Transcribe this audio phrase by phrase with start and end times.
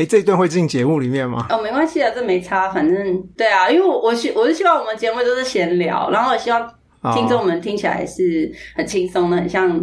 [0.00, 1.46] 哎，这一段会进节目里面吗？
[1.50, 6.66] 哦，没关系啊，这没差，反正对啊，因为我我希我是希望我们节目都是闲聊，然后我希望
[7.14, 9.78] 听众们听起来是很轻松的，很像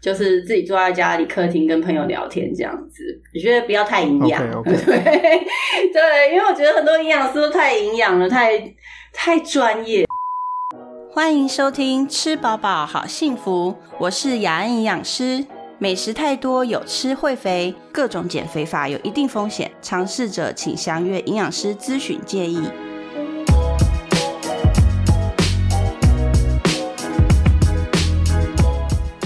[0.00, 3.02] 就是自己坐在家里客厅跟朋友聊天这样子。
[3.34, 8.72] 我觉得不要太营养， 对对，因为我觉得很多营养师都太营养了，太
[9.12, 10.06] 太专业。
[11.12, 15.44] 欢迎收听《吃饱饱好幸福》，我是雅安营养师。
[15.78, 22.66] 美食太多有吃会肥，各种减肥法有一定风险，尝试者请详阅营养师咨询建议。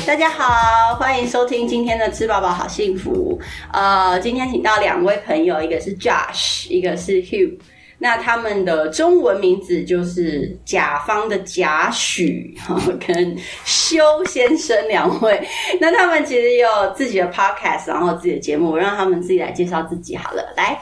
[0.04, 3.38] 大家好，欢迎收听今天的《吃饱饱好幸福》。
[3.72, 7.60] 呃，今天请到两位朋友，一个是 Josh，一个是 Hugh。
[8.02, 12.56] 那他们的中文名字就是甲方的贾许
[13.06, 13.36] 跟
[13.66, 15.46] 修先生两位。
[15.78, 20.42] 那他们其实有自己的 podcast，然后自己的节目，让他们自己来介绍自己好了。
[20.56, 20.80] 来，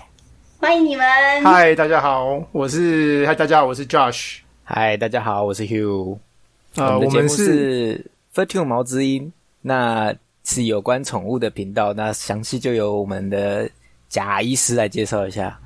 [0.61, 1.05] 欢迎你们。
[1.43, 4.39] 嗨，大家好，我是嗨，大家好，我是 Josh。
[4.63, 6.17] 嗨，大家好，我是 Hugh。
[6.77, 11.93] 呃，我们是 Fertune 毛之音，那是有关宠物的频道。
[11.93, 13.69] 那详细就由我们的
[14.09, 15.59] 贾医师来介绍一下。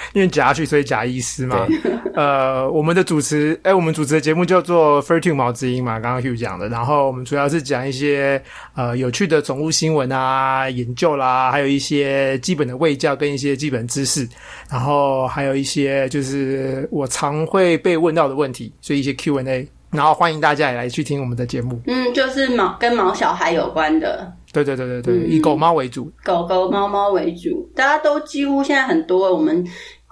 [0.14, 1.66] 因为假去，所以假医师嘛。
[2.14, 6.68] 呃，我们的主持，哎，我们主持的节目叫做《Fertune 毛之音》嘛，刚刚 Hugh 讲的。
[6.68, 8.42] 然后我们主要是讲一些
[8.74, 14.28] 呃有趣的宠物新闻啊、研究啦，还有一些基本的卫教跟一些基本知识。
[14.68, 19.68] 然后还有一些就是我常会被问到的问题，所以一些 Q&A。
[19.90, 21.80] 然后欢迎大家也来去听我们的节目。
[21.86, 24.30] 嗯，就是毛跟毛小孩有关的。
[24.64, 29.66] 对对对对对，以狗猫为主，狗狗猫猫为主，大家都几乎现在很多，我们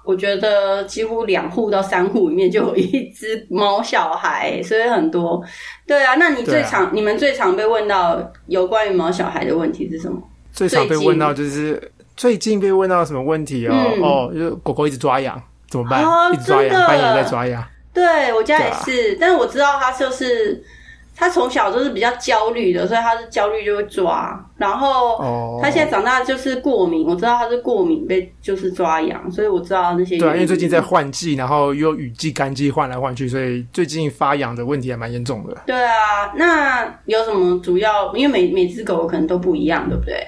[0.05, 5.43] 我觉得几乎两户到三户里面就有一只猫小孩，所以很多。
[5.87, 10.23] 对啊，那你最常你们最常被问到有关于猫小孩的问题是什么？
[10.53, 13.75] 最常被问到就是最近被问到什么问题哦？
[14.03, 16.03] 哦，就是狗狗一直抓痒怎么办？
[16.33, 17.63] 一直抓痒，半夜在抓痒。
[17.93, 20.65] 对我家也是，但是我知道它就是。
[21.17, 24.39] 他从小就是比较焦虑的，所以他是焦虑就会抓。
[24.59, 30.19] 然后他现在长大就是过敏，我知道他是过敏被就是抓痒，所以我知道那些。
[30.19, 35.57] 对，因为最近在换季，然后又雨季、干季换来换去，所以最近发痒的问题还蛮严重的。
[35.67, 38.15] 对啊，那有什么主要？
[38.15, 40.27] 因为每每只狗可能都不一样，对不对？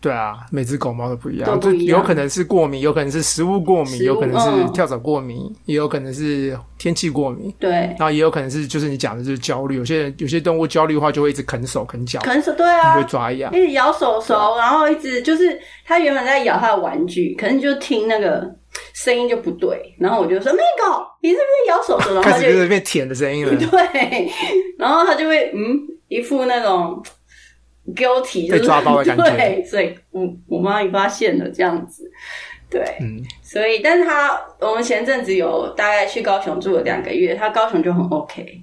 [0.00, 7.54] 对啊，每只狗猫都不一样，就有可能是过敏，有可能是食物过敏，有可能是跳蚤过敏，也有可能是天气过敏。
[7.58, 18.50] 对，然后也有可能是就是你讲的就是焦虑，有些人有些动物焦虑的话就会一直啃手啃脚，啃手对啊，会抓痒，一直咬手手，然后一直就是它原本在咬它的玩具，可能就听那个
[18.94, 22.14] 声音就不对，然后我就说那狗，你是不是咬手手？
[22.14, 24.32] 然后开始就是变舔的声音了， 对，
[24.78, 25.78] 然后它就会嗯
[26.08, 27.02] 一副那种。
[27.94, 32.10] Guilty 被抓包的感觉，对，所以我我妈也发现了这样子，
[32.70, 38.62] 对，嗯，所以，但是他我们前阵子有大概去高雄住了两个月，他高雄就很 OK，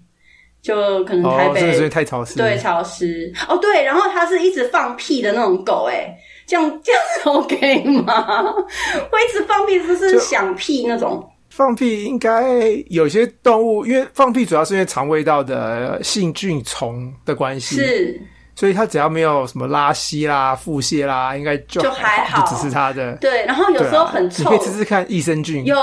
[0.61, 7.01] 就可能台北太潮湿，对，潮湿，哦，对，然后他是一直放屁的那种狗，哎，这样这样
[7.35, 8.43] OK 吗？
[9.11, 12.43] 会一直放屁，就是响屁那种，放屁应该
[12.89, 18.21] 有些动物，因为放屁主要是因为肠胃道的细菌虫的关系，是。
[18.57, 23.13] 所以他只要没有什么拉稀啦、腹泻啦，应该就还好，就只是他的。
[23.17, 25.63] 对，然后有时候很臭，你可以试试看益生菌。
[25.63, 25.75] 有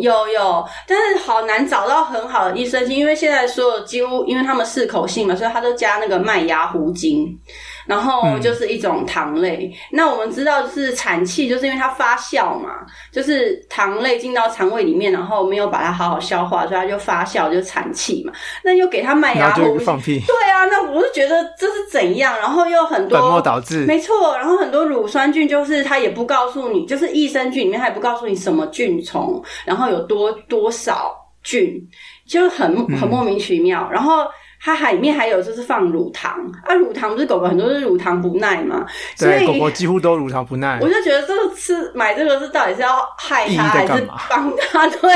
[0.00, 7.38] 有有，但是好难找到很好的益生菌，因为现在所有几乎，因为他们适口性嘛，所以他都加那个麦芽糊精。
[7.86, 12.70] 然后就是一种糖类，那我们知道就是产气，就是因为它发酵嘛，
[13.12, 18.32] 就是糖类进到肠胃里面，然后没有把它好好消化，所以它就发酵就产气嘛。
[18.64, 20.20] 那又给它麦芽糊，放屁。
[20.26, 22.36] 对啊，那我是觉得这是怎样？
[22.38, 24.36] 然后又很多本末倒置，没错。
[24.36, 31.80] 然后很多乳酸菌就是它也不告诉你，就是益生菌里面它也不告诉你什么菌虫，然后有多多少菌，
[32.26, 33.88] 就很很莫名其妙。
[33.90, 34.26] 然后。
[34.66, 36.32] 它海里面还有就是放乳糖
[36.64, 38.84] 啊，乳糖不是狗狗很多是乳糖不耐嘛，
[39.14, 40.80] 所以狗狗几乎都乳糖不耐。
[40.82, 44.88] 我就觉得这个吃买这个是到底是要害它还是帮它？
[44.98, 45.08] 对，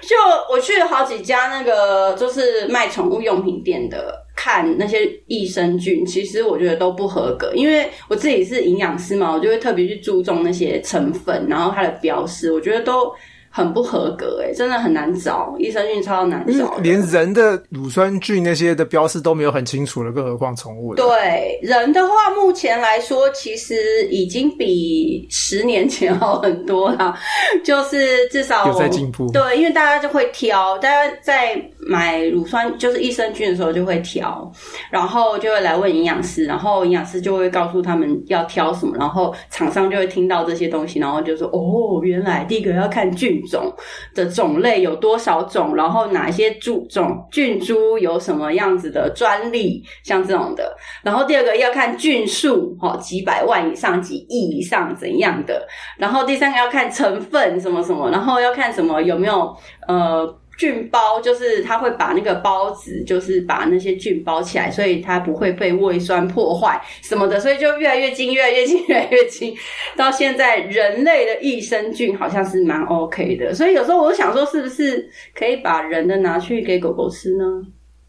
[0.00, 0.16] 就
[0.50, 7.52] 我去了好几家那个就是卖宠物用品店的，看那些益生菌，其实我觉得都不合格。
[7.54, 13.12] 因为我自己是营养师嘛，我就会特别去注重那些成分，然后它的标识，我觉得都。
[13.58, 27.18] 很不合格哎，真的很难找，益生菌超难找，连人的乳酸菌那些的标识都没有很清楚了，更何况宠物对人的话，目前来说其实已经比十年前好很多了，
[27.64, 29.28] 就是至少有在进步。
[29.32, 34.48] 对，因为大家就会挑，大家在买乳酸就是益生菌的时候就会挑，
[34.88, 43.72] 然后就会来问营养师，然后营养师就会告诉他们要挑什么，然后厂商就会听到这些东西，然后就说哦，原来第一个要看菌种
[44.14, 55.66] 的种类有多少种，然后哪些株种菌株有什么样子的专利，像这种的，然后第二个要看菌数，哈，几百万以上、几亿以上怎样的，
[55.96, 59.56] 然后第三个要看成分什么什么，然后要看什么有没有
[59.86, 60.38] 呃。
[60.58, 69.56] 菌包就是它会把那个包子，就是把那些菌包起来，所以它不会被胃酸破坏什么的，所以就越来越精，越来越精，越来越精。
[69.96, 77.44] 到现在，人类的益生菌好像是蛮 OK 的，所以有时候我想说，是不是可以把人的拿去给狗狗吃呢？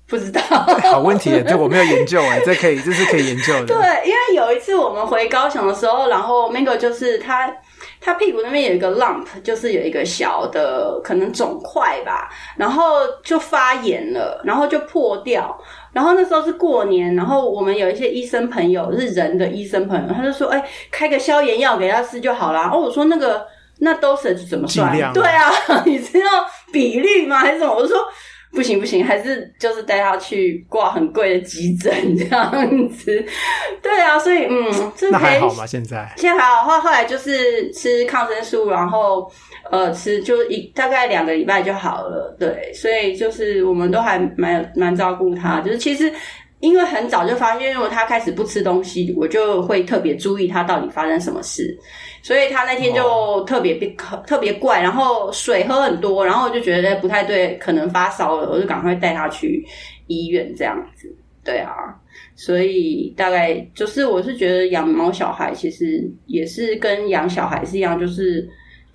[0.07, 0.41] 不知道，
[0.91, 3.67] 好问题，这我没有研究哎，这可以，这是可以研究的。
[3.67, 3.77] 对，
[4.09, 7.55] 因为有一次我们回高雄的时候，然后 Mango 就是他。
[8.01, 15.59] 他屁股那边有一个 lump，就是有一个小的可能肿块吧，然后就发炎了，然后就破掉。
[15.91, 23.45] 然后那时候是过年，然后我们有一些医生朋友是人的医生朋友，他就说：“哎，开个消炎药给他吃就好啦。”哦，我说那个
[23.79, 24.91] 那 dose 怎么算？
[25.13, 25.51] 对啊，
[25.85, 26.25] 你知道
[26.71, 27.39] 比例吗？
[27.39, 27.73] 还是什么？
[27.73, 27.97] 我就说。
[28.51, 33.23] 不行不行，还是就是带他去挂很贵的急诊这样子。
[33.81, 35.65] 对啊，所以嗯，那还好吗？
[35.65, 39.31] 现在现在还好，后后来就是吃抗生素，然后
[39.71, 42.35] 呃吃就一大概两个礼拜就好了。
[42.39, 46.11] 对，所以就是我们都还蛮蛮照顾他，就是其实。
[46.59, 51.77] 因为很早就发现，如果他开始不吃东西，我就会特别注意他到底发生什么事。
[52.21, 53.95] 所以他那天就特别变
[54.27, 59.65] 特别怪，然后水喝很多，然后我就觉得不太对，可能发烧了，我就赶快带他去
[60.07, 61.09] 医院这样子。
[61.45, 61.71] 对啊，
[62.35, 68.47] 所以大概就是我是觉得养猫小孩其实也是跟养小孩是一样，就是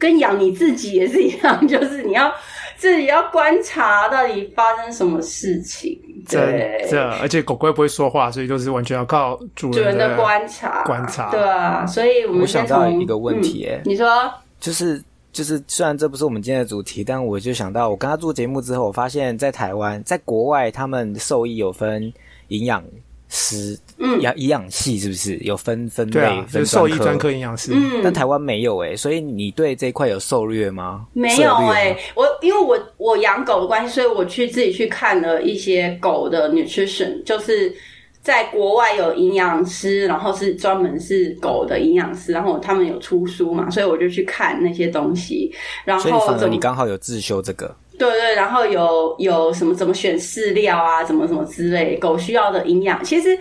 [0.05, 2.31] 跟养你自己也是一样，就是你要
[2.77, 5.99] 自己要观察到底发生什么事情。
[6.29, 11.31] 对，这而且狗狗不会说话，所以就是完全要靠主人的观察观察。
[11.31, 14.31] 对啊，所以我们想到一个问题，哎，你说，
[14.61, 15.03] 就是
[15.33, 22.13] 就是，虽然这不是我们今天的主题，但我就想到，我跟他做节目之后，我发现，在台湾，在国外，他们兽医有分
[22.49, 22.85] 营养。
[23.35, 26.43] 师，嗯，养营养系是不是有分分类？
[26.49, 31.07] 分兽医专科营养师，嗯，但台湾没有哎，所以你对这一块有受略吗？
[31.13, 37.75] 没有哎，我因为我我养狗的关系，所以我去自己去看了一些狗的 nutrition，就是
[38.23, 45.53] 在国外有营养师，然后是专门是狗的营养师，然后他们有出书嘛，所以我就去看那些东西，
[45.85, 47.75] 然后你刚好有自修这个。
[47.99, 53.39] 对对，然后有有什么怎么选饲料啊，怎么怎么之类，狗需要的营养，其实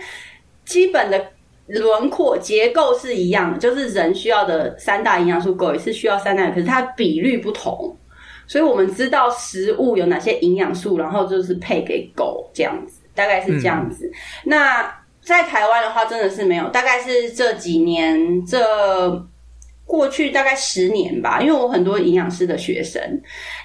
[0.64, 1.20] 基本的
[1.66, 7.96] 轮廓结构是一样，就是人需要的三大营养素，狗也是需要三大，可是它比率不同，
[8.46, 14.10] 所以我们知道食物有哪些营养素，然后就是配给狗这样子，大概是这样子。
[14.44, 14.88] 那
[15.20, 19.26] 在台湾的话，真的是没有，大概是这几年这。
[19.86, 23.00] 过去大概十年吧，因为我很多营养师的学生，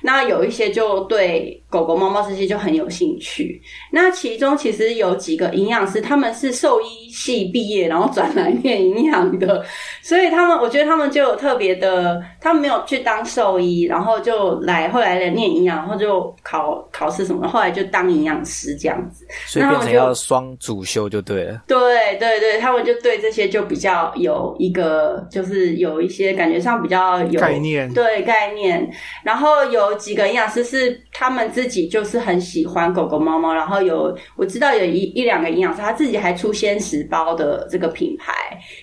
[0.02, 3.60] 那有一些就对狗狗、猫猫这些就很有兴趣。
[3.90, 9.66] 那其中其实有几个营养师，他们是兽医系毕业，然后转来念营养的，
[10.02, 19.26] 所以他们我觉得他们就有特别的，他们没有去当兽医，然后就来后来来念营养，然后就考考试什么，后来就当营养师这样子。
[19.48, 21.64] 所以变成要双主修就对了。
[21.66, 21.78] 对
[22.20, 26.09] 对对，他们就对这些就比较有一个，就是有一。
[26.10, 28.90] 一些感觉上比较有概念，对概念。
[29.24, 33.54] 然后有几个营养师是他们自己就是很喜欢狗狗、猫猫。
[33.54, 38.34] 然后有我知道有一一两个营养师，他自己还出鲜食包的这个品牌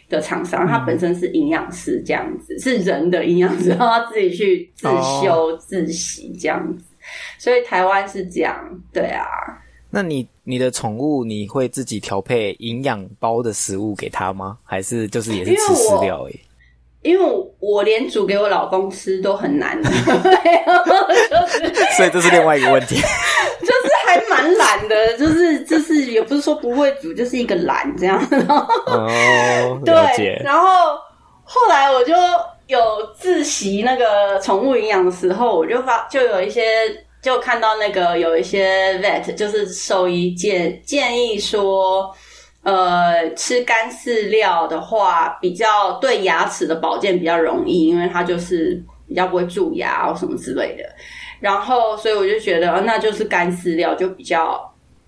[0.09, 4.87] 的厂商，他本身是营养师这样子，是人的营养师，然后他自己去自
[5.21, 6.85] 修自习这样子。
[7.39, 8.57] 所以台湾是这样，
[8.93, 9.27] 对啊。
[9.89, 14.59] 那你你的宠物你会自己调配营养包的食物给他吗？
[14.65, 16.41] 还是就是也是吃饲料诶？
[17.07, 17.25] 因为
[17.61, 19.81] 我连煮给我老公吃都很难，
[21.97, 23.07] 所以这是另外一个问题，就是
[24.07, 28.21] 还蛮懒的，就是就是也不是说不会煮，就是一个懒这样。
[28.89, 30.99] 哦，对，然后
[31.45, 32.13] 后来我就
[32.67, 32.81] 有
[33.17, 36.61] 自习那个宠物营养的时候，我就发就有一些
[37.23, 42.13] 就看到那个有一些 vet 就是兽医建建议说。
[42.67, 50.83] 呃，吃干饲料的话，比较对牙齿的保健比较容易，因为它就是比较不会蛀牙或什么之类的。
[51.39, 54.61] 然后，所以我就觉得，那就是干饲料就比较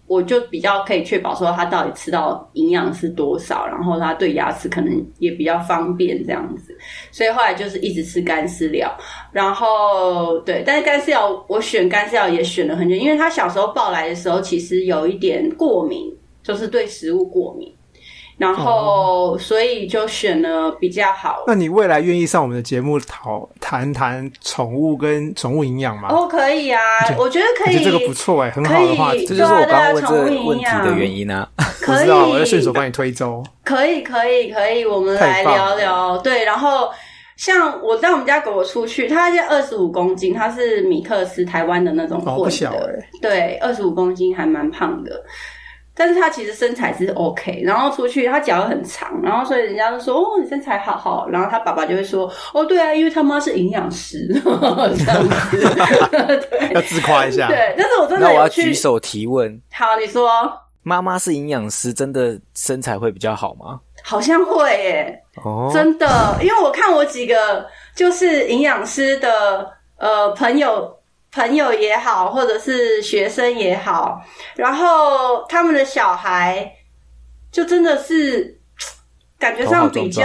[0.07, 6.79] 我就比较可以确保说它到底吃到营养是多少，然后它对牙齿可能也比较方便这样子。
[7.11, 8.89] 所以后来就是一直吃干饲料，
[9.33, 16.09] 然后对，但是干饲料我选干饲料也选了很久，因为他小时候抱来的时候其实有一点过敏，
[16.49, 17.73] 就是对食物过敏。
[18.39, 21.43] 然后，所以就选了比较好。
[21.49, 26.09] 那你未来愿意上我们的节目讨谈谈宠物跟宠物营养吗？
[26.09, 26.81] 哦，可以啊，
[27.19, 27.83] 我觉得可以。
[27.83, 29.27] 这个不错哎，很好的话题。
[29.27, 31.51] 这就是我刚刚问这个问题的原因啊。
[31.81, 33.43] 可以， 我要顺手帮你推舟。
[33.65, 36.17] 可以，可以，可以，我们来聊聊。
[36.19, 36.89] 对，然后
[37.37, 45.25] 像我带我们家狗狗出去，它现在二十五公斤，它是米克斯台湾的那种混的，对，二十五公斤还蛮胖的。
[45.99, 55.59] 但是他其实身材是 OK，然后出去他脚很长，然后所以人家都说哦你身材好好，然后他爸爸就会说哦对啊，因为他妈是营养师 这样子，
[56.49, 57.49] 对， 要自夸一下。
[57.49, 59.61] 对，但是我真的那我要举手提问。
[59.73, 60.31] 好，你说
[60.85, 63.81] 妈妈是营养师，真的身材会比较好吗？
[64.05, 70.97] 好像会耶，哦，真的，因为我看我几个就是营养师的呃朋友。
[71.31, 74.21] 朋友也好，或者是学生也好，
[74.57, 76.73] 然后他们的小孩
[77.53, 78.59] 就真的是
[79.39, 80.25] 感觉上比较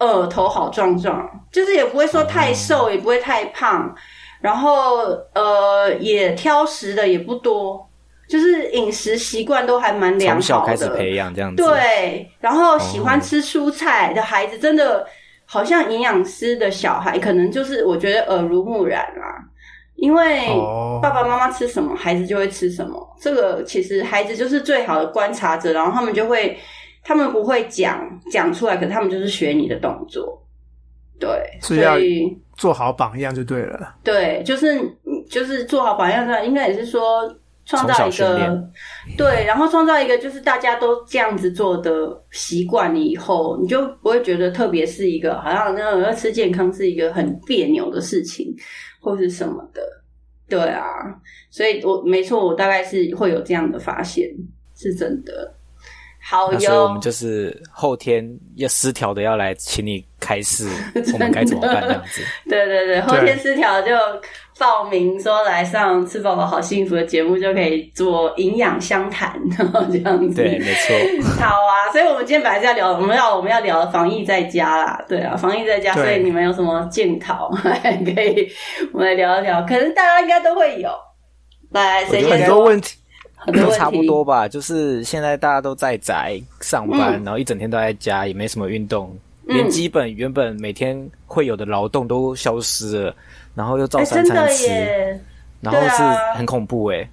[0.00, 3.94] 呃头好壮壮，就是也不会说太瘦，也不会太胖，
[4.40, 5.00] 然后
[5.34, 7.88] 呃也挑食的也不多，
[8.26, 10.42] 就是饮食习惯都还蛮良好的。
[10.42, 15.06] 从小开始培养这样子，对，然后喜欢吃蔬菜的孩子，真的
[15.44, 19.51] 好像营养师的小孩，可能就是我觉得耳濡目染啊。
[20.02, 20.48] 因为
[21.00, 23.16] 爸爸妈妈吃什么，孩子就会吃什么。
[23.20, 26.58] 这个其实孩子就是最好的观察者，然后他们就会，
[27.04, 30.42] 他们不会讲讲出来，可是他们就是学你的动作。
[31.20, 31.30] 对，
[31.60, 33.94] 所以做好榜样就对了。
[34.02, 34.76] 对，就是
[35.30, 37.32] 就是做好榜样，这应该也是说
[37.78, 38.70] 创造一个
[39.16, 48.54] 对，然后创造一个就是大家都这样子做的习惯，以后你就不会觉得特别是一个好像那要吃健康是一个很别扭的事情。
[49.04, 49.82] 或是什么的，
[50.48, 50.84] 对啊，
[51.50, 54.30] 所以我没错，我大概是会有这样的发现，
[54.76, 55.52] 是真的。
[56.22, 58.24] 好，所以我们就是后天
[58.56, 60.68] 要失调的要来请你开示，
[61.12, 62.22] 我们该怎么办这样子？
[62.48, 63.92] 对对对，后天失调就。
[64.58, 70.40] 报名说来上吃宝宝好幸福的节目就可以做营养相谈，然后这样子。
[70.40, 70.94] 对，没错。
[71.40, 77.50] 好啊，所以我们今天本来是要聊，我们要我们要聊防疫在家啦，对啊，防疫在家，所以你们有什么检讨，
[78.14, 78.48] 可以
[78.92, 79.62] 我们来聊一聊。
[79.62, 80.90] 可能大家应该都会有。
[81.72, 82.96] 来，谁很多问题，
[83.46, 84.46] 都差不多吧。
[84.46, 90.96] 就是现在大家都在宅上班，然后一整天都在家，也没什么运动，连基本原本每天
[91.26, 93.14] 会有的劳动都消失了。
[93.54, 95.20] 然后又照三餐吃，
[95.60, 96.02] 然后是
[96.34, 97.06] 很恐怖哎。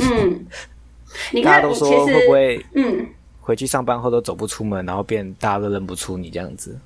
[0.00, 0.46] 嗯，
[1.44, 3.06] 大家都说会不会嗯
[3.40, 6.76] 回去上班后都走不出门，然后变大家都认不出你这样子。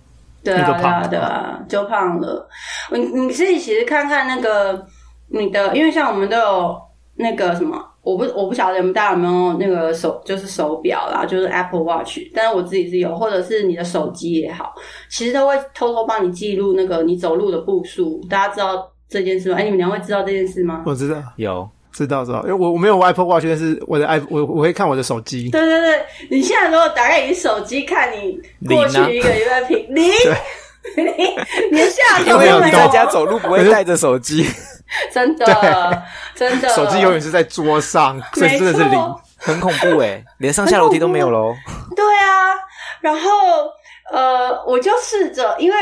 [0.45, 2.47] 对啊，对啊，就胖了。
[2.91, 4.87] 你你自己其实看看那个
[5.29, 6.83] 你的，因为像我们都有
[7.15, 7.83] 那个什么。
[8.03, 14.75] 我不我不晓得你们大家有没有那个手就是手表啦，就是 Apple Watch，但是我自己是有，或者是你的手机也好，
[15.09, 18.21] 其实都会偷偷帮你记录那个你走路的步数。
[18.29, 19.57] 大家知道这件事吗？
[19.57, 20.83] 哎，你们两位知道这件事吗？
[20.85, 25.51] 我知道，有知道知道，因为我我没有 Apple Watch，但是我的 i 我我会看我的手机。
[25.51, 30.11] 对对对，你现在如果打开你手机看你过去一个月平 零，
[30.97, 32.61] 你连下楼都没有。
[32.61, 34.47] 在家走路不会带着手机。
[35.13, 36.03] 真的，
[36.35, 41.55] 真的，手机永远是在桌上，所以真的是零，很恐怖哎，连上下楼梯都没有喽。
[41.97, 42.53] 对啊，
[43.01, 43.31] 然后
[44.13, 45.77] 呃，我就试着，因为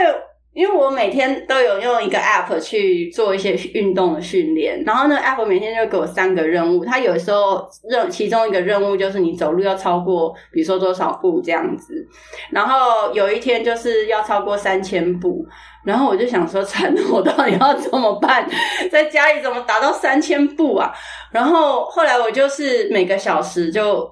[0.52, 12.06] 因为我每天都有用一个 app 去做一些运动的训练，然后那个，app 每天就给我三个任务，它有时候任其中一个任务就是你走路要超过，比如说多少步这样子，
[12.50, 15.46] 然后有一天就是要超过三千步。
[15.82, 18.46] 然后我就想说，惨，我到底要怎么办？
[18.92, 20.92] 在家里怎么达到三千步啊？
[21.30, 24.06] 然后后来我就是每个小时就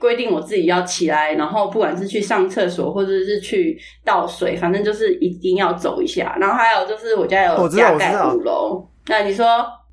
[0.00, 6.34] 规定我自己要起来，然后不管是去上厕所或者是去倒水，反正就是一定要走一下。
[6.40, 9.46] 然后还有就是我家有加盖五楼，那你说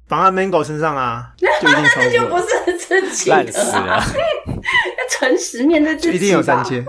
[0.08, 1.30] 绑在 Mango 身上啊？
[1.42, 1.50] 那
[1.98, 4.02] 那就不是自己烂死了，
[4.48, 6.86] 要诚实面对自己，一定有三千。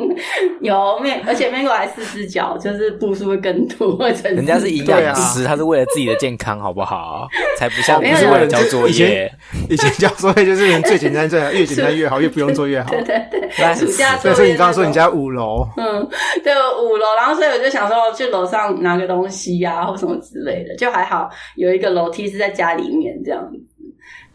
[0.60, 3.98] 有面，而且 Mango 还四只脚，就是步数会更多。
[4.24, 7.28] 人家是营养师，他是为了自己的健康，好不好？
[7.58, 9.30] 才不像不是为了交作业。
[9.68, 12.90] 以前交作业就是最简单最好，越简单越好，越不用做越好。
[12.90, 16.06] 对对对，暑假所以你刚刚说你家五楼，嗯，
[16.42, 17.06] 对，五楼。
[17.16, 23.58] 然后所以我就想说去楼上拿个东西呀，或什么之类的，就还好有一个楼梯是在家里面这样子。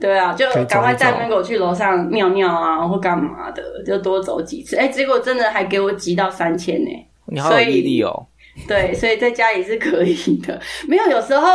[0.02, 4.76] 对啊，就赶快带门狗去楼上尿尿啊，或干嘛的，就多走几次。
[4.76, 6.90] 哎，结果真的还给我集到三千呢，
[7.28, 8.26] 你好有毅力哦。
[8.68, 10.14] 对，所以在家里是可以
[10.46, 10.60] 的。
[10.86, 11.48] 没有，有时候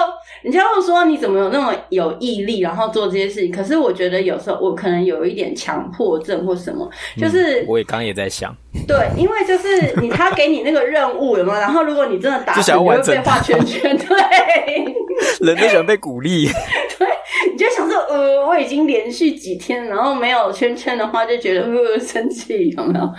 [0.42, 3.52] 人家会说你怎么有那么有毅力，然后做这些事情。
[3.52, 6.88] 可是我觉得有时候我可能有一点强迫症或什么，
[7.20, 8.54] 就是我也刚刚也在想。
[8.88, 11.60] 对，因为就是你他给你那个任务有没有？
[11.60, 13.96] 然后如果你真的达成，你会被画圈圈。
[13.98, 14.16] 对，
[15.46, 16.46] 人都喜欢被鼓励。
[16.98, 17.06] 对，
[17.52, 23.14] 你就想说，呃，我已经连续几天，然后没有圈圈的话，就觉得呃生气，有没有？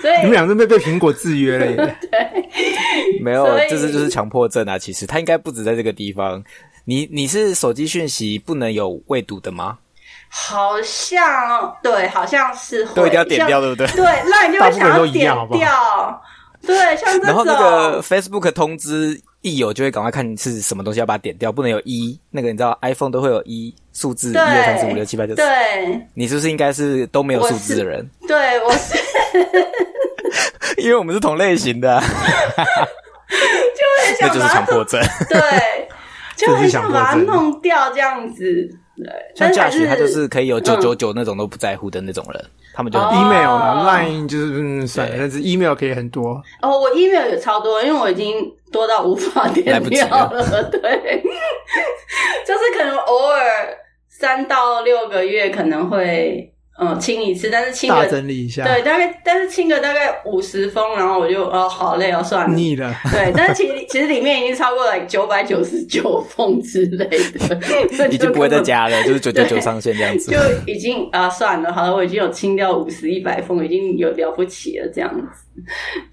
[0.00, 1.66] 所以你们俩真被被苹果制约了。
[2.10, 2.50] 对，
[3.22, 4.78] 没有，这是就是强迫症啊。
[4.78, 6.42] 其实他应该不止在这个地方。
[6.86, 9.78] 你你是手机讯息不能有未读的吗？
[10.28, 13.86] 好像对，好像是都一定要点掉，对不对？
[13.88, 16.22] 对，那你就会想要点掉。
[16.66, 17.26] 对，像这种。
[17.26, 22.18] 然后那个 Facebook 通知一有，就会赶快看是什么东西要把它点掉，不能有一。
[22.30, 25.36] 那个你知道，iPhone 都会有一数字，一二三四五六七八九十。
[25.36, 28.06] 对，你是不是应该是都没有数字的人？
[28.28, 28.98] 对，我是。
[30.76, 32.00] 因为我们是同类型的。
[33.30, 34.28] 就很想。
[34.28, 35.00] 那就是强迫症。
[35.28, 35.40] 对，
[36.36, 38.78] 就很想把它弄掉，这样子。
[39.34, 46.42] 像嫁娶，他就是可以有九九九那种都不在乎的那种人，他们就 email 嘛，line 就是算了，但是 email 可以很多。
[46.62, 48.34] 哦，我 email 也超多，因为我已经
[48.72, 50.70] 多到无法点掉了。
[50.70, 50.80] 对，
[52.46, 53.42] 就是可能偶尔
[54.08, 56.52] 三到六个月可能会。
[56.82, 62.90] 嗯，清一次，但是清大整理一下，对，大概但是清个大概五十封，然后我就哦，好累哦，算了，腻了。
[63.12, 75.62] 对，但是其实其实里面已经超过了九百九十九封之类的，已经不会再加了， 就是九九九上限这样子，就已经啊算了，好了，我已经有清掉五十一百封，已经有了不起了这样子。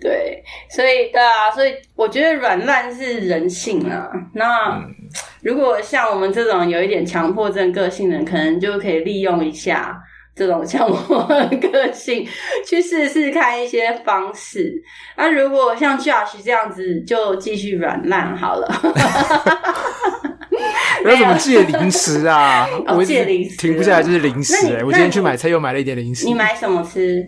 [0.01, 4.09] 对，所以对啊，所以我觉得软烂是人性啊。
[4.33, 4.83] 那
[5.41, 9.97] 如果像我们这种有一点强迫症个性的人，可能就可以利用一下。
[10.37, 11.23] 这种像我
[11.59, 12.27] 个性，
[12.65, 14.71] 去试试看一些方式。
[15.15, 18.67] 那如果像 Josh 这样子，就继续软烂好了。
[21.05, 22.67] 要怎么戒零食啊？
[22.95, 24.55] 我戒零食停不下来，就是零食。
[24.75, 26.25] 哎，我今天去买菜又买了一点零食。
[26.25, 27.27] 你买什么吃？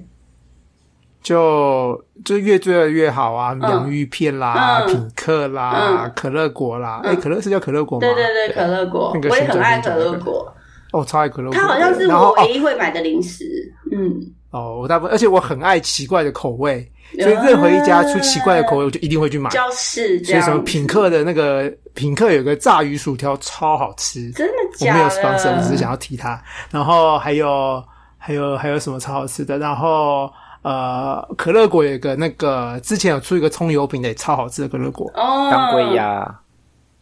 [1.21, 3.55] 就就越做的越好啊！
[3.61, 7.01] 洋芋片啦，品客啦，可乐果啦。
[7.03, 8.07] 哎，可乐是叫可乐果吗？
[8.07, 10.53] 对对对，可乐果，我也很爱可乐果。
[10.91, 11.51] 哦，超爱可乐。
[11.51, 13.45] 它好像是我唯一会买的零食。
[13.91, 14.19] 嗯。
[14.51, 19.47] 哦，我大部分，而且我很爱奇怪的口味，所以任何一家出奇怪的口味，我就一定会去买。
[19.51, 24.91] 就是所以什么品客的那个品客有个炸鱼薯条超好吃，真的假的？
[24.91, 26.41] 我没有 sponsor，我只是想要提它。
[26.71, 27.83] 然后还有
[28.17, 29.59] 还有还有什么超好吃的？
[29.59, 30.27] 然后
[30.63, 35.11] 呃，可乐果有个那个之前有出一个葱油饼的，也超好吃的可乐果。
[35.13, 35.49] 哦。
[35.51, 36.21] 当归鸭。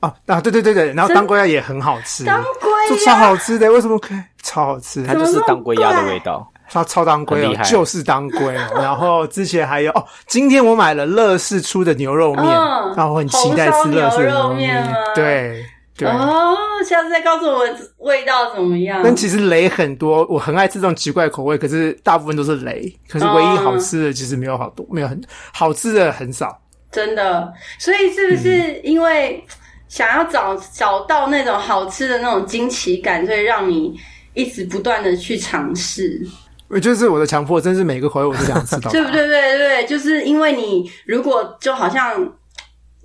[0.01, 5.03] 哦啊，对对对对，然后当归鸭也很好吃，当归就超好吃的，为什么可以超好吃？
[5.05, 8.53] 它就是当归鸭的味道，它超当归哦，就是当归。
[8.75, 12.45] 然后之前还有哦，今天我买了乐事出的牛肉面，
[12.95, 14.87] 然后我很期待吃乐事牛肉面。
[15.15, 15.65] 对
[15.97, 16.55] 对哦，
[16.87, 17.65] 下次再告诉我
[17.97, 19.01] 味道怎么样。
[19.03, 22.93] 但其实雷很多，我很爱吃这种奇怪口味，可是大部分都是雷。
[23.09, 25.19] 可是唯一好吃的其实没有好多，没有很
[25.51, 26.55] 好吃的很少，
[26.91, 27.51] 真的。
[27.79, 29.43] 所以是不是因为？
[29.89, 33.97] 想要找找到那种好吃的那种惊奇感，所以让你
[34.33, 36.21] 一直不断的去尝试。
[36.67, 38.89] 我就是我的强迫，真是每个口味我都想吃到。
[38.91, 39.25] 对不对？
[39.25, 42.33] 对对，就是因为你如果就好像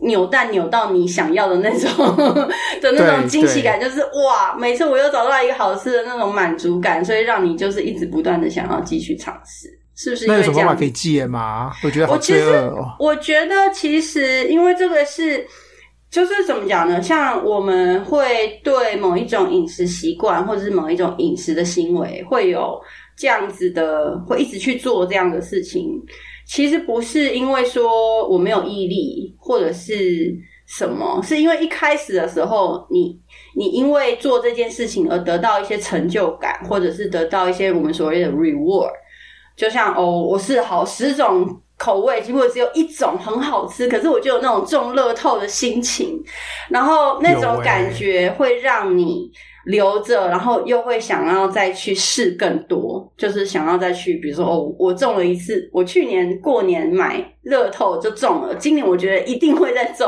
[0.01, 2.17] 扭蛋扭到你想要的那种
[2.83, 10.27] 的那种惊喜感，就是哇，每次我又找到一个好吃的那种满足感，所以让你就是一直不断的想要继续尝试，是不是？
[10.27, 11.71] 那有什么方法可以戒吗？
[11.85, 15.47] 我觉得我其实我觉得其实因为这个是。
[16.13, 17.01] 就是怎么讲呢？
[17.01, 22.79] 像我们会对某一种饮食习惯，或者是某一种饮食的行为，会有
[23.17, 25.91] 这样子的，会一直去做这样的事情。
[26.47, 33.19] 其实不是因为说我没有毅力，或者是什么，是因为一开始的时候，你
[33.57, 38.91] 你因为做这件事情而得到一些成就感，或者是得到一些我们所谓的 reward。
[39.57, 41.62] 就像哦，我是好十种。
[41.83, 46.23] 口味结果只有一种很好吃，可是我就有那种中乐透的心情，
[46.71, 49.29] 然后那种感觉会让你
[49.65, 60.07] 留着，然后又会想要再去试更多，就是想要再去，比如说哦，我中了一次，我去年过年买乐透就中了，今年我觉得一定会再中，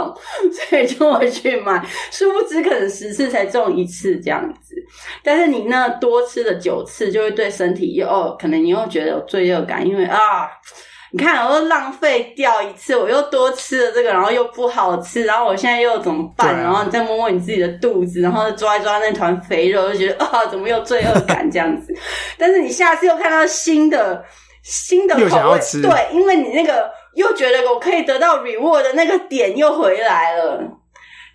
[0.52, 4.76] 所以就会去买，殊不知可能十次才中一次这样子，
[5.24, 10.46] 但是你那多吃了九次，就会对身体又哦，可能你又觉得有罪恶感，因为啊。
[11.16, 16.60] 你看，我又浪费掉一次，我又多吃了这个，然后又不好吃，然后我现在又怎么办？
[16.60, 21.94] 然后你再摸摸你自己的肚子，然后抓一抓那团肥肉，就觉得啊，怎么又罪恶感这样子？
[22.36, 24.24] 但是你下次又看到新的
[24.64, 30.60] 新的口味，对，因为你那个又觉得我可以得到 reward 的那个点又回来了。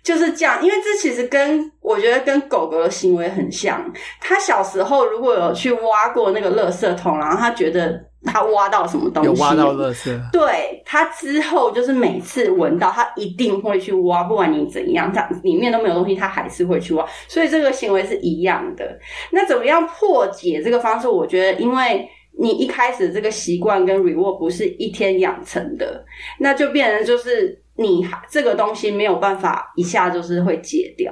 [0.02, 3.84] 就是这样，因为这其实跟我觉得跟狗狗的行为很像。
[4.20, 17.06] 它小时候如果有去挖过那个垃圾桶，然后它觉得它挖到什么东西，有挖到垃圾， 对它之后就是每次闻到，它一定会去挖，不管你怎样，它里面都没有东西，它还是会去挖。
[17.28, 18.98] 所以这个行为是一样的。
[19.32, 21.08] 那怎么样破解这个方式？
[21.08, 22.08] 我觉得，因为
[22.38, 26.02] 你一开始这个习惯跟 reward 不是一天养成的，
[26.38, 27.60] 那就变成就是。
[27.80, 31.10] 你这个东西没有办法一下就是会戒掉，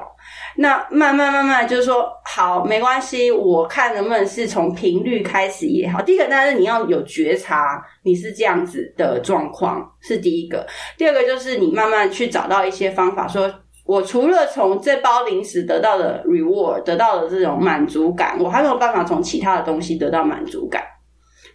[0.59, 6.03] 那慢慢慢慢就是说好没关系，我看能不能是从频率开始也好。
[6.03, 10.67] 第一个，当然是你要有觉察，你是这样子的状况是第一个。
[10.99, 13.51] 第二个就是你慢慢去找到一些方法，说
[13.87, 20.83] 我除了从这包零食得到的 reward 得到的这种满足感，我还没有办法从其他的东西得到满足感。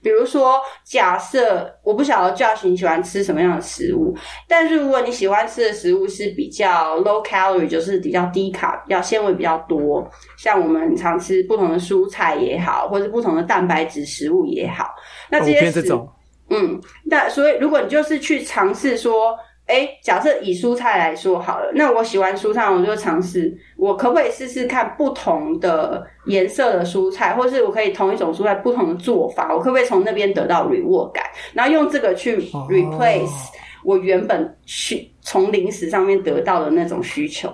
[0.03, 4.13] 比如说，假设我不晓得 Josh 你喜欢吃什么样的食物，
[4.47, 10.05] 但是如果你喜欢吃的食物是比较 low calorie，就是比较低卡、比较纤维比较多，
[10.37, 14.93] 像我们常吃不同的蔬菜也好，或者不同的蛋白质食物也好，
[15.31, 16.07] 那这些这种，
[16.49, 19.35] 嗯，那所以如果你就是去尝试说。
[19.65, 31.23] 哎，假设以蔬菜来说好了，那我喜欢蔬菜，我就尝试，我可不可以试试看不同的颜色的蔬菜，或是我可以同一种蔬菜不同的做法，我可不可以从那边得到 reward 感，
[31.54, 33.49] 然后用这个去 replace
[33.84, 37.49] 我原本去从零食上面得到的那种需求，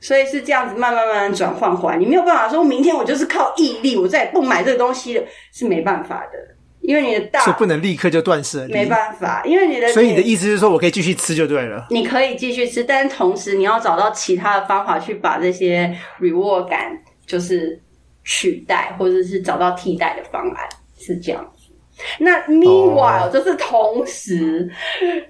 [0.00, 1.96] 所以是这样子慢慢慢慢转换回来。
[1.96, 6.38] 你没有办法说明天我就是靠毅力，我再也不买这个东西了，是没办法的。
[6.88, 9.42] 因为你的大，是不能立刻就断舍离，没办法。
[9.44, 11.86] 因为你的，所以你的意思是说我可以继续吃就对了。
[11.90, 17.78] 你可以继续吃，但是同时你要找到其他的方法去把这些 reward 感就是
[18.24, 20.66] 取代，或者是找到替代的方案，
[20.98, 21.52] 是这样。
[22.18, 24.70] 那 meanwhile 就是同时，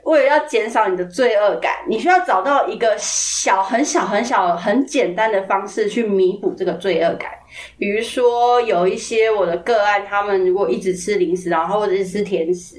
[0.04, 7.30] 为了要减少你的罪恶感，你需要找到一个小、很小、很小、很简单的方式去弥补这个罪恶感。
[7.78, 12.76] 比如说，有一些我的个案，他们如果一直吃零食，然后或者是吃甜食，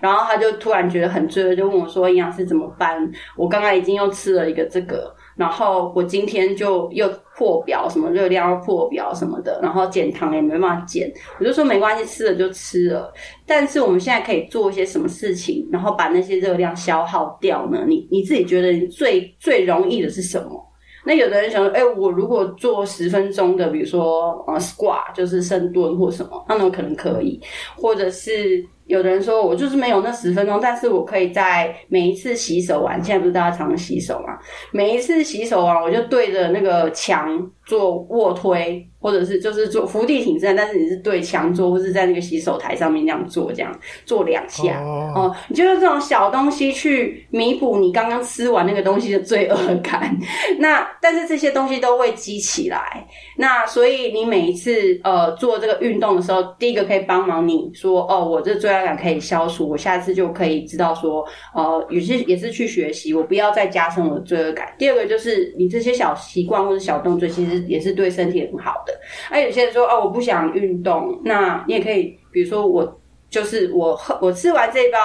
[0.00, 3.10] 然后他就突然觉得很罪恶，就问我说：“营养师怎么办？
[3.36, 13.10] 我刚刚已经又吃了一个这个。”然后我今天就又破表，什么热量要破表什么的，然后减糖也没办法减，我就说没关系，吃了就吃了。
[13.46, 17.86] 但是我们现在可以做一些什么事情，然后把那些热量消耗掉呢？
[17.88, 20.62] 你你自己觉得你最最容易的是什么？
[21.06, 27.40] 那有的人想说，哎，我如果做十分钟的，比如说呃 squat，就是深蹲或什么，那可能可以，
[27.74, 28.62] 或者是。
[28.90, 34.36] 有的人说我就是没有那十分钟，但是我可以在每一次洗手完，现在不是大家常洗手嘛？
[34.72, 43.72] 每一次洗手完，我就对着那个墙做卧推，或者是就是做伏地挺身，但是你是对墙做，或是在那个洗手台上面这样做，这样
[44.04, 44.82] 做两下
[45.14, 45.32] 哦。
[45.48, 50.16] 你就用这种小东西去弥补你刚刚吃完那个东西的罪恶感。
[50.58, 53.06] 那但是这些东西都会积起来，
[53.38, 64.72] 那所以你每一次呃做这个运动的时候，第一个可以帮忙你说哦，我这感可以消除，我下次就可以知道说，呃，有些也是去学习，我不要再加深我的罪恶感。
[64.78, 68.92] 第二个就是你这些小习惯或者小动作，其实也是对身体很好的。
[69.30, 74.98] 那有些人说，哦，我不想运动，那你也可以，比如说我就是我喝，我吃完这包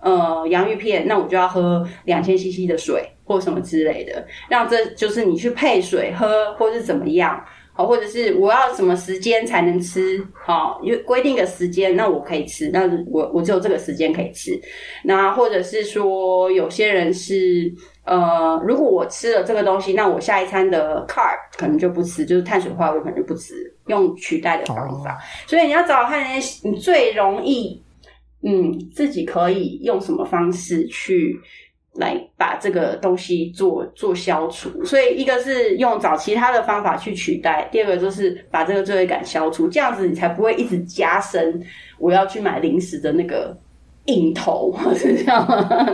[0.00, 7.42] 呃洋芋片，那我就要喝两千 CC 的水或什么之类的，让这就是你去配水喝，或是怎么样。
[7.74, 10.22] 好，或者是我要什么时间才能吃？
[10.44, 12.70] 好，因为规定个时间，那我可以吃。
[12.70, 14.60] 那我我只有这个时间可以吃。
[15.02, 17.72] 那或者是说，有些人是
[18.04, 23.54] 呃，如果我吃了这个东西，那我下一餐的 carb 可能就不吃，就是碳水化合物可能就不吃，
[23.86, 25.18] 用取代的方法。
[25.46, 26.22] 所以你要找看
[26.62, 27.82] 你最容易，
[28.42, 31.40] 嗯，自己可以用什么方式去。
[31.94, 41.62] 来把这个东西做做消除，所以一个是用找其他的方法去取代，第二个就是把这个罪恶感消除，这样子你才不会一直加深
[41.98, 43.54] 我要去买零食的那个
[44.06, 45.84] 瘾头，是 这样吗？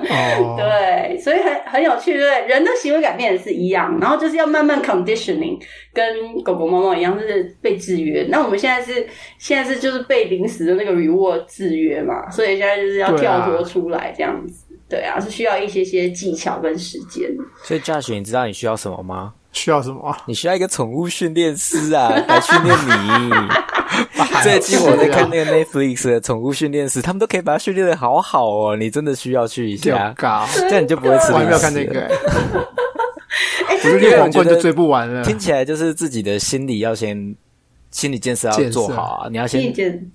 [0.57, 5.61] 对，所以很很有趣，对人的行为改变也是一样，然后就是要慢慢 conditioning，
[5.93, 8.25] 跟狗狗猫猫一样，就是被制约。
[8.31, 9.05] 那我们现在是
[9.39, 14.65] 现在是就是被零食的那个 reward 制约嘛，所以现在就是要跳脱出来这样子。
[14.89, 17.29] 对啊，是需要一些些技巧跟时间。
[17.65, 19.35] 所以，Josh，你知道你需要什么吗？
[19.53, 20.17] 需要什么？
[20.27, 23.33] 你需要一个宠物训练师啊， 来训练你。
[24.43, 28.77] 最近我在看那个 Netflix 的宠物训练师，他们都可以把它训练的好好哦。
[28.77, 30.15] 你真的需要去一下，
[30.55, 31.33] 这样你就不会吃。
[31.33, 32.09] 我还没有看那个，
[33.69, 35.25] 我是练黄棍就追不完了。
[35.25, 37.35] 听起来就是自己的心理要先
[37.91, 39.73] 心理建设要做好啊，你要先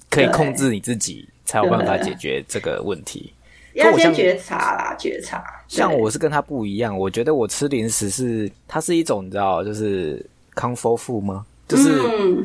[0.09, 3.33] 可以控制你自己，才有办法解决这个问题。
[3.75, 5.43] 要先觉察啦，觉察。
[5.67, 10.23] 像我是跟他不一样，我觉得我吃零食是它是一种你知道，就是
[10.55, 11.45] 康复富吗？
[11.67, 11.89] 就是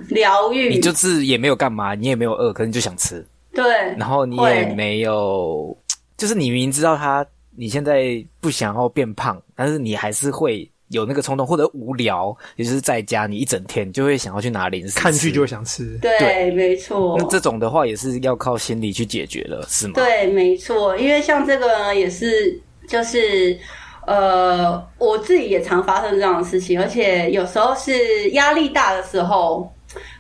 [0.09, 0.69] 疗愈。
[0.69, 3.25] 你就是也没有干嘛，你也没有饿，可是你就想吃。
[3.53, 3.65] 对。
[3.97, 5.77] 然后你也没有，
[6.17, 10.69] 就是你明知道他你现在不想要变胖，但是你还是会。
[10.89, 15.99] 有那个冲动或者无聊，也就是在家你一整天就会想要去拿零食，看剧就会想吃。
[16.01, 17.17] 对，没错。
[17.19, 19.93] 那这种的话也是要靠心理去解决了，是吗？
[19.95, 20.97] 对，没错。
[20.97, 23.59] 因为像这个也是，就是
[24.07, 29.71] 呃，我自己也常发生这样的事情，而且有时候是压力大的时候，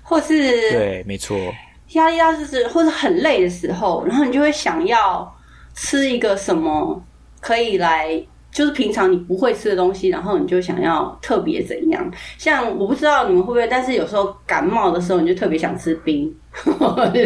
[0.03, 1.37] 或是对，没错，
[1.93, 5.35] 压力大就是或者很累的时候，然后你就会想要
[5.75, 7.03] 吃一个什么
[7.41, 8.23] 可以来。
[8.59, 12.11] 就是平常你不会吃的东西，然后你就想要特别怎样？
[12.39, 16.29] 像我不知道你们会不会，但是有时候感冒的时候，你就特别想吃冰，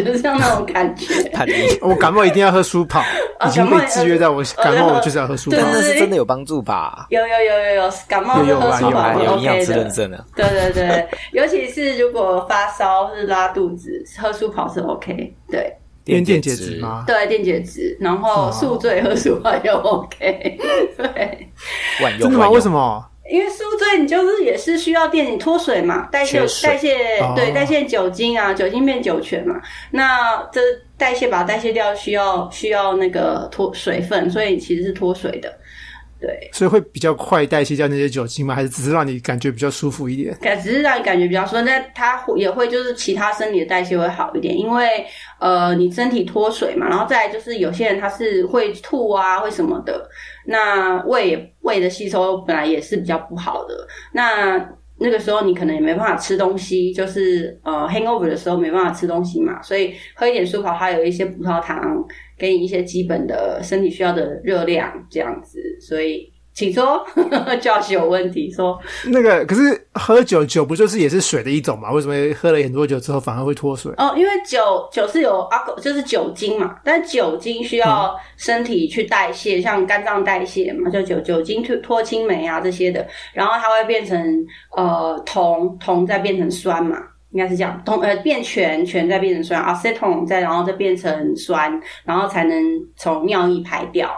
[0.05, 1.11] 就像那种感觉。
[1.81, 3.01] 我感冒一定要喝舒跑，
[3.47, 5.57] 已经被制约在我感冒，我就是要喝舒跑。
[5.57, 7.07] 那是真的有帮助吧？
[7.09, 10.23] 有有有有有，感冒就喝舒跑有营养师认证的。
[10.35, 13.89] 对对对，尤其是如果发烧或是拉肚子，
[14.21, 15.35] 喝舒跑是 OK。
[15.49, 15.75] 对。
[16.03, 17.03] 电电解质吗？
[17.07, 20.57] 对，电解质，然后宿醉和舒化又 OK。
[20.97, 21.49] 对，
[22.19, 22.49] 真的吗？
[22.49, 23.09] 为什么？
[23.31, 26.97] 因为宿醉你就是也是需要电脱水嘛，代谢代谢
[27.35, 29.55] 对代谢酒精啊，酒精变酒泉嘛。
[29.91, 30.59] 那这
[30.97, 35.57] 代谢把代谢掉，需要需要那个脱水分，所以其实是脱水的。
[36.25, 38.55] 对，所以会比较快代谢掉那些酒精吗？
[38.55, 40.33] 还是只是让你感觉比较舒服一点？
[40.39, 45.05] 感只是让你感觉比较舒服，那它也会就是其他身体的代谢会好一点，因为
[45.41, 50.09] 呃，你身体脱水嘛，然后再就是有些人他是会吐啊，会什么的，
[50.45, 54.65] 那胃胃的吸收本来也是比较不好的，那
[54.97, 62.01] 那个时候你可能也没办法吃东西，就是呃，hangover 的时候没办法吃东西嘛，所以喝一点舒跑，它有一些葡萄糖。
[62.43, 67.01] 给你一些基本的身体需要的热量，这样子，所以请说
[67.61, 71.89] ，Josh 有问题说那个，可是喝酒酒不就是也是水的一种嘛？
[71.93, 73.93] 为什么喝了很多酒之后反而会脱水？
[73.95, 74.59] 哦，因为酒
[74.91, 86.97] 酒是有阿就是酒精嘛，但酒精需要身体去代谢，像肝脏代谢嘛，就酒酒精脱脱氢酶啊这些的，然后它会变成呃酮，酮再变成酸嘛。
[87.33, 92.57] 应该是这样，同呃变醛，醛再变成酸，acetone 再然后再变成酸，然后才能
[92.95, 94.09] 从尿液排掉。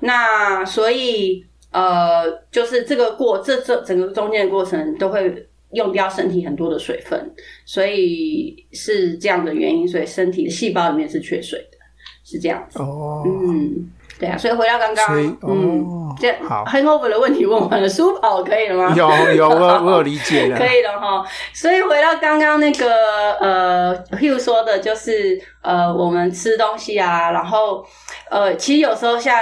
[0.00, 11.78] 那所以呃，就是这个过这这整个中间的过程都会用掉身体很多的水分，所以是这样的原因，所以身体的细胞里面是缺水的，
[12.22, 12.78] 是这样子。
[12.80, 13.90] 哦，嗯。
[14.18, 18.92] 对啊，所以回到刚刚，嗯，这好，hangover 的问题问完了，书跑可以了吗？
[18.96, 21.24] 有有，我我有理解 可以了哈。
[21.52, 22.92] 所以回到刚刚那个
[23.40, 27.84] 呃，Hugh 说的，就是呃，我们吃东西啊，然后
[28.30, 29.34] 呃，其实有时候像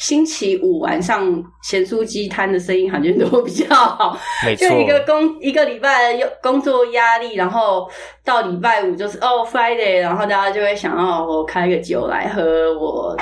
[0.00, 4.18] 星期五晚上咸酥鸡摊的生意好像都比较好，
[4.58, 7.88] 就一个工一个礼拜有工作压力，然后
[8.24, 13.16] 到礼拜五就是哦 Friday，然后大家就会想要我开个酒来喝我。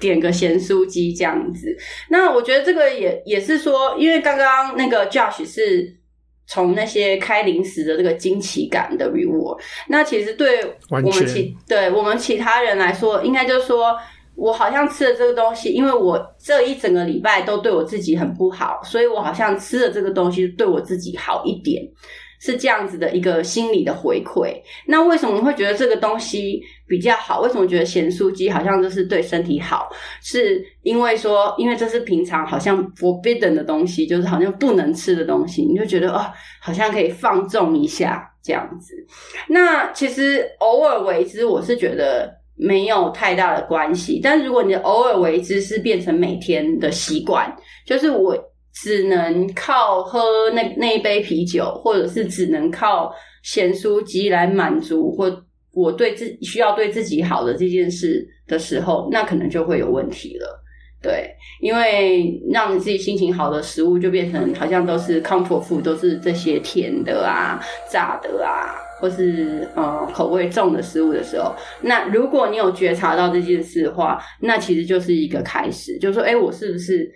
[0.00, 1.76] 点个咸酥鸡这样子，
[2.08, 5.94] 那我觉得这个也也是说，因为刚刚那个 Josh 是
[6.46, 13.94] 从那些开零食的这个惊奇感的 reward，那其实对我们其对我们其他人来说，应该就是说
[14.40, 21.82] 我好像吃了这个东西，因为我这一整个礼拜都对我自己很不好，所以我好像吃了这个东西对我自己好一点。
[22.42, 24.50] 是这样子的一个心理的回馈。
[24.86, 27.42] 那为什么会觉得这个东西比较好？
[27.42, 29.90] 为什么觉得咸酥鸡好像就是对身体好？
[30.22, 36.24] 是因为说，因为这是平常好像 forbidden 的东西，就是好像不能吃的东西，你就觉得哦，
[36.62, 38.94] 好像可以放纵一下这样子。
[39.46, 44.20] 那其实偶尔为之，我是觉得没有太大的关系。
[44.22, 47.50] 但如果你的偶尔为之是变成每天的习惯，
[47.86, 48.36] 就是我。
[48.72, 60.62] 只能靠喝那那一杯啤酒，或者是只能靠咸酥鸡来满足或我对自需要对自己好的这件事的时候，那可能就会有问题了。
[61.02, 61.28] 对，
[61.60, 77.10] 因为让你自己心情好的食物就变成好像都是 comfort food，都是这些甜的啊、炸的啊，或是呃口味重的食物的时候，那如果你有觉察到这件事的话，那其实就是一个开始，就是说，哎，我是不是？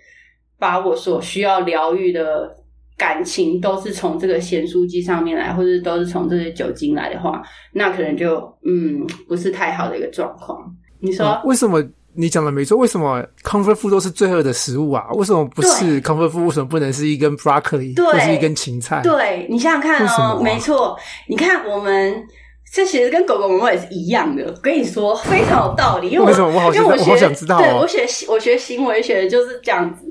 [0.57, 2.49] 把我所需要疗愈的
[2.97, 7.43] 感情都是从这个咸酥鸡上面来，或者都是从这些酒精来的话，
[7.73, 10.57] 那可能就嗯不是太好的一个状况。
[11.01, 11.83] 你说为什么？
[12.15, 15.07] 你讲的没错，为什么 comfort food 都是罪恶的食物啊？
[15.13, 16.45] 为什么不是 comfort food？
[16.45, 19.01] 为什么不能是一根 broccoli 或是一根芹菜？
[19.01, 20.97] 对你想想看哦，没错，
[21.27, 22.23] 你看我们
[22.73, 24.43] 这其实跟狗狗猫猫也是一样的。
[24.45, 30.01] 我跟你说，非常有道理，因为为什么我好因为我好想知道，对我学我学行为学的就是这样子。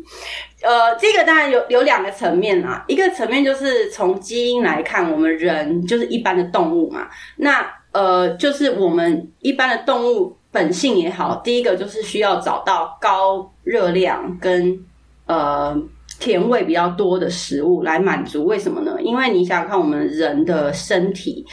[0.62, 7.06] 呃，这个当然有有两个层面啊，一个层面就是从基因来看，我们人就是一般的动物嘛。
[7.36, 14.78] 那呃，就是我们一般的动物本性也好，第一个就是需要找到高热量跟
[15.26, 15.76] 呃
[16.18, 18.46] 甜味比较多的食物来满足。
[18.46, 18.96] 为什么呢？
[19.02, 21.44] 因为你想想看，我们人的身体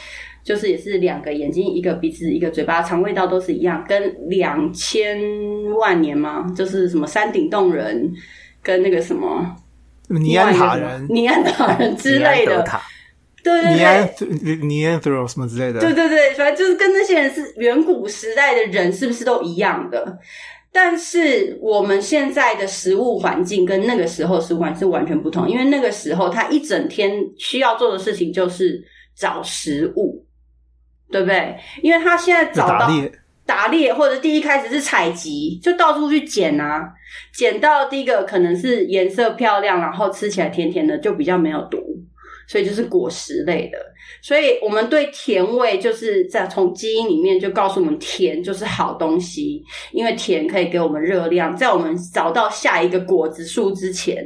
[0.44, 5.20] 就是也是两个眼睛、一个鼻子、一个嘴巴，肠胃道都是一样，跟两千
[5.78, 8.10] 万年嘛，就是什么山顶洞人。
[8.64, 9.44] 跟那个什么
[10.06, 12.64] 尼安塔人、尼安塔人之类的，
[13.42, 13.76] 对对
[14.38, 20.18] 对，尼安德罗什么之类的，对对对，反正就是跟那些人是远古时代的人，是不是都一样的？
[20.72, 28.82] 但是我们现在的食物环境跟那个时候食物环境是完全不同，因为那个时候他一整天需要做的事情就是
[29.16, 30.24] 找食物，
[31.10, 31.56] 对不对？
[31.82, 32.90] 因为他现在找到。
[33.44, 36.88] 打猎或者第一开始是采集，就到处去捡啊，
[37.34, 41.82] 捡到第一个可能是颜色漂亮，然后吃起来甜甜的，就比较没有毒，
[42.52, 43.78] 所以就是果实类的。
[44.20, 54.22] 所以我们对甜味就是在从基因里面就告诉我们，甜就是好东西，因为甜可以给我们热量，在我们找到下一个果子树之前，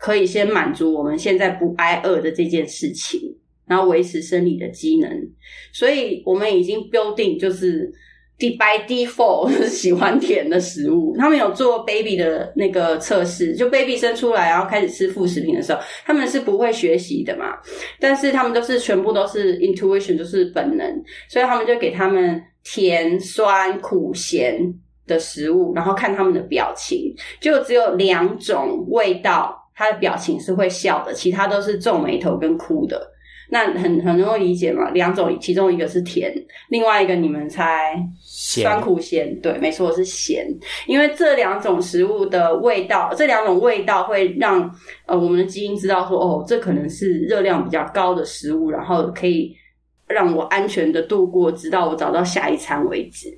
[0.00, 3.20] 可以先满足我们现在不挨饿的这件事情，
[3.68, 5.08] 然后维持生理的机能。
[5.72, 7.88] 所以我们已经标定就是。
[8.40, 11.14] D by default 喜欢甜的食物。
[11.18, 17.56] 他们有做 baby 的那个测试，就 baby 生出来然后开始吃副食品的时候，他们是不会学习的嘛？
[18.00, 20.86] 但是他们都是全部都是 intuition，就是本能，
[21.28, 24.58] 所以他们就给他们甜、酸、苦、咸
[25.06, 33.10] 的食物，然后看他们的表情，就只有两种味道，他的表情是会笑的，其他都是皱眉头跟哭的。
[33.50, 36.32] 那很很容易理解嘛，两种，其中一个是甜，
[36.68, 40.46] 另外一个你们猜，酸苦咸，对，没错是咸，
[40.86, 44.62] 因为这两种食物的味道，这两种味道会让
[45.06, 49.54] 呃我们的基因知道说，哦，这可能是热量比较高的食物，然后可以
[50.06, 53.36] 让我安全的度过，直到我找到下一餐为止。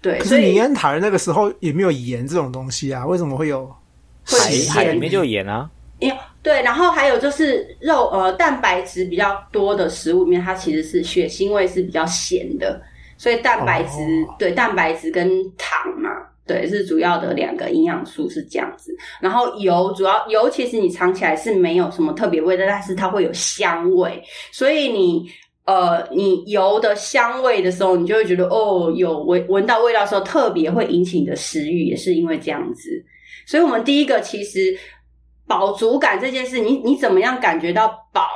[0.00, 3.70] 对，可是尼安塔人那个时候也没有盐这种东西啊，为什么会有？
[4.24, 5.68] 海海里面就有盐啊。
[6.42, 12.82] 对，然后还有就是肉呃蛋白质比较多的食物里面，它其实是血腥味是比较咸的，
[13.16, 14.00] 所以蛋白质
[14.40, 16.10] 对蛋白质跟糖嘛，
[16.44, 18.92] 对是主要的两个营养素是这样子。
[19.20, 25.24] 然后油主要油其实你尝起来是没有什么特别味的，但是它会有香味，所以你
[25.64, 32.90] 呃你油的香味的时候，你就会觉得哦有闻闻到味道的时候特别会引起你的食欲，也是因为这样子。
[33.46, 34.76] 所以我们第一个其实。
[35.52, 38.26] 饱足感这件事，你你怎么样感觉到饱？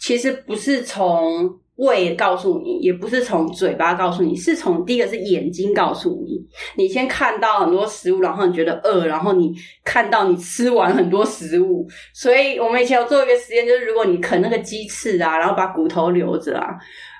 [0.00, 6.40] 其实不是从胃告诉你，也不是从嘴巴告诉你，是从第一个是眼睛告诉你。
[6.74, 9.52] 你先看到很多食物，然后你觉得饿，然后你
[9.84, 11.86] 看到你吃完很多食物。
[12.14, 16.68] 所以我们以前有做一个实验，就是如果你啃那个鸡翅啊，然后把骨头留着啊，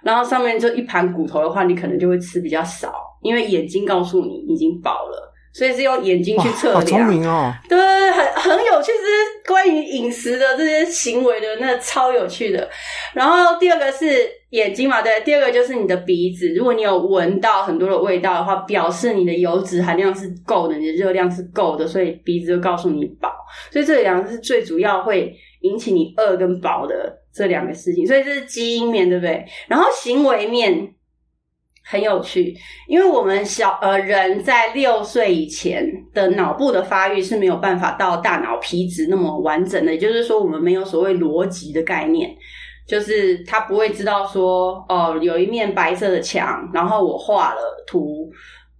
[0.02, 5.33] 然后上面就一盘骨头的话，你可能就会吃比较少，因为眼睛告诉你已经饱了。
[5.54, 7.54] 所以是用眼睛去测量，好聪明哦！
[7.68, 7.78] 对，
[8.10, 12.68] 很很有趣，是关于饮食的这些行为的，那超有趣的。
[13.12, 16.52] 然后第二个是眼睛嘛，对，第二个就是你的鼻子。
[16.54, 23.30] 如果你有闻到很多的味道的话，表示你的油脂含量是够的，你的热量是够的，所以鼻子就告诉你饱。
[23.70, 28.04] 所以这两个是最主要会引起你饿跟饱的这两个事情。
[28.04, 29.46] 所以这是基因面对不对？
[29.68, 30.94] 然后行为面。
[31.86, 32.56] 很有趣，
[32.88, 42.34] 因为我们小呃人在六岁以前的脑部的发育是没有办法到大脑皮质那么完整的，也就是说我们没有所谓逻辑的概念，
[42.88, 48.30] 就是他不会知道说哦有一面白色的墙，然后我画了图，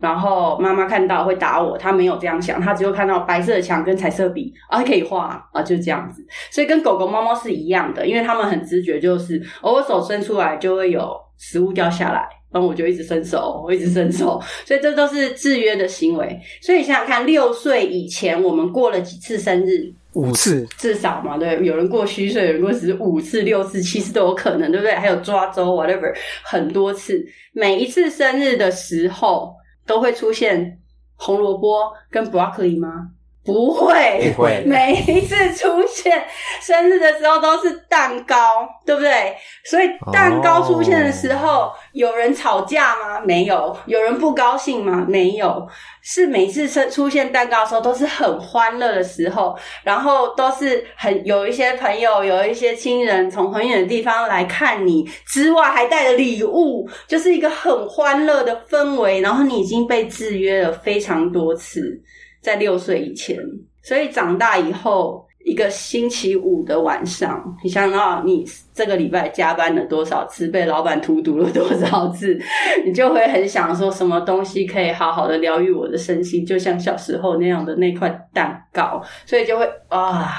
[0.00, 12.26] 然后妈妈看到会打我，他没有这样想，他只有看到白色的墙跟彩色笔啊可以画啊就这样子，所以跟狗狗猫猫是一样的，因为他们很直觉，就是我手伸出来就会有食物掉下来。
[12.54, 16.40] 然后我就一直伸手，我一直伸手，所以这都是制约的行为。
[16.62, 19.92] 所以想想看，六岁以前我们过了几次生日？
[20.12, 24.94] 五次至少嘛，对，有人过虚岁，有人过十五次、六次、七次都有可能，对不对？
[24.94, 26.14] 还有抓周，whatever，
[26.44, 27.26] 很多次。
[27.52, 29.52] 每一次生日的时候，
[29.84, 30.78] 都会出现
[31.16, 33.09] 红萝卜跟 broccoli 吗？
[33.45, 36.24] 不会，不会每一次出现
[36.62, 39.36] 生日的时候都是蛋糕，对不对？
[39.64, 43.20] 所以蛋糕出现的时候，有人吵架吗？
[43.20, 43.76] 没有。
[43.84, 45.05] 有人不高兴吗？
[45.07, 45.68] 没有。
[46.01, 59.20] 是每次出出现蛋糕的时候都是很欢乐的时候，然后都是很有一些朋友、有一些亲人从很远的地方来看你，之外还带了礼物，就是一个很欢乐的氛围。
[59.20, 62.01] 然后你已经被制约了非常多次。
[62.45, 63.38] 在六岁以前，
[63.82, 72.38] 所以长大以后，一个星期五的晚上，你想到你这个礼拜加班了多少次，被老板荼毒了多少次，
[72.84, 80.30] 你就会很想说，什么东西可以好好的疗愈我的身心，就像小时候那样的那块蛋糕，所以就会啊，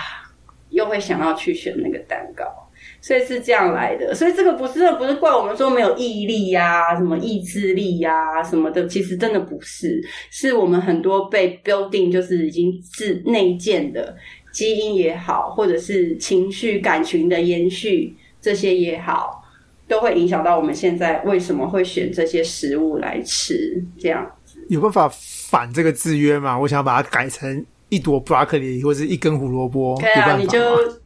[0.70, 2.46] 又会想要去选那个蛋糕。
[3.06, 10.02] 所以是这样来的，所以这个不是不是怪我们说没有毅力呀，什么意志力呀，什么的，其实真的不是，
[10.32, 14.18] 是我们很多被 building 就是已经是内建的
[14.52, 19.40] 基因也好，或者是情绪感情的延续这些也好，
[19.88, 26.58] 都会影响到我们现在为什么会选这些食物来吃，这样子有办法反这个制约吗？
[26.58, 30.60] 我想把它改成一朵 broccoli 或者一根胡萝卜，可以啊，你就。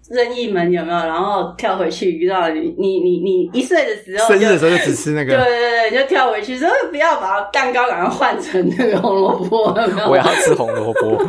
[0.10, 0.98] 任意门有没有？
[0.98, 9.74] 然后跳回去遇到你，你你你一岁的时候，生日的时候就只吃那个，对对对，就跳回去说不要把蛋糕赶快换成那个红萝卜，
[10.10, 11.10] 我要吃红萝卜。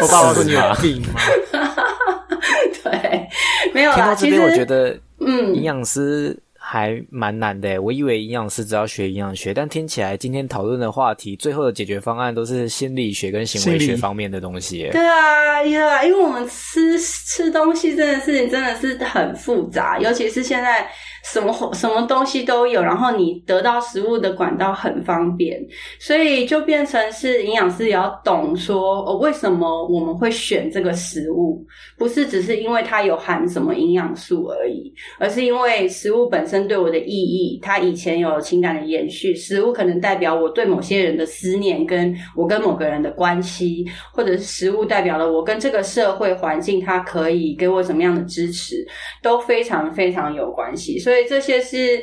[0.00, 1.20] 我爸爸说你有病吗？
[2.82, 3.28] 对，
[3.74, 3.92] 没有。
[3.92, 6.36] 听到这边，我觉得，嗯，营养师。
[6.72, 14.88] 还蛮难的，我以为营养师只要学营养学，但听起来今天讨论的话题，最后的解决方案都是心理学跟行为学方面的东西。
[14.92, 20.88] 对啊，呀，因为我们吃吃东西这件事情真的是很复杂，尤其是现在。
[21.24, 25.60] 什么什么东西都有，然后你得到食物的管道很方便，
[25.98, 31.64] 所以就变成是营养师也要懂说，哦，为什么我们会选这个食物？
[31.96, 39.34] 不是只是因为它有含什么营养素而已，而是因为食物本身对我的意义，它以前有情感的延续。
[39.34, 48.74] 食物可能代表我对某些人的思念，跟我跟某个人的关系，或者是食物代表了我跟这个社会环境，它可以给我什么样的支持，
[49.22, 50.98] 都非常非常有关系。
[50.98, 51.09] 所以。
[51.10, 52.00] 所以这些是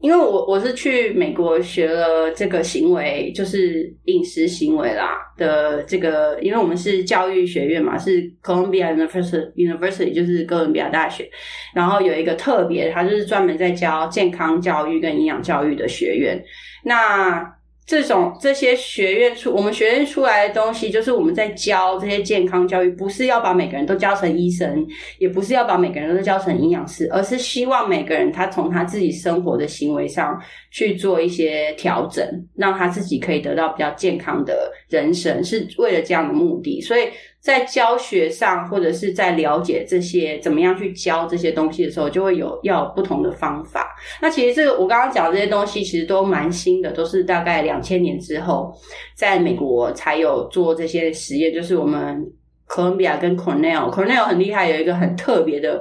[0.00, 11.30] 因为我我是去美国学了这个行为，就是饮食行为啦的这个，因为我们是教育学院嘛，是 Columbia University University，就是哥伦比亚大学，
[11.72, 16.42] 然后有一个特别，它就是专门在教健康教育跟营养教育的学院，
[16.82, 17.57] 那。
[17.88, 24.86] 这种这些学院出，我们学院出来的东西，就是我们在教这些健康教育，不是要把每个人都教成医生，
[25.18, 30.38] 也不是要把每个人都教成营养师，而是希望每个人他从他自己生活的行为上
[30.70, 37.08] 去做一些调整，让他自己可以得到比较健康的人生，是为了这样的目的，所以。
[37.40, 43.96] 在教学上，或者是在了解这些怎么样去教这些东西的时候，就会有要不同的方法。
[44.20, 48.74] 那其实这个我刚刚讲这些东西，其实都蛮新的，都是大概两千年之后，
[49.14, 51.54] 在美国才有做这些实验。
[51.54, 52.22] 就是我们
[52.66, 55.80] 哥伦比亚跟 Cornell，Cornell 很厉害，有一个很特别的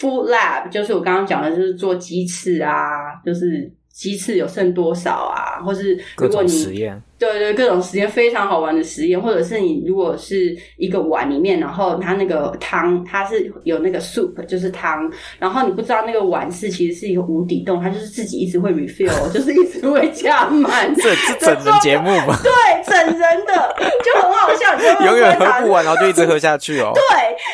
[0.00, 7.02] Food Lab，就是我刚刚讲的，就是做鸡翅啊，就是鸡翅有剩多少啊，或是如果你实验。
[7.18, 20.94] 对对，各种实验非常好玩的实验，或者是你如果是一个碗里面，然后它那个汤它是有那个 soup 就是汤，然后你不知道那个碗是其实是一个无底洞，它就是自己一直会 refill， 就是一直会加满。
[20.94, 22.36] 这是整人节目吗？
[22.42, 22.52] 对，
[22.84, 23.74] 整人的
[24.04, 26.92] 就很好笑，永远喝不完，然后就一直喝下去哦。
[26.94, 27.00] 对，